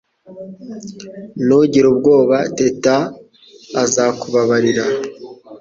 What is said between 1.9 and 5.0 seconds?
ubwoba Teta azakubabarira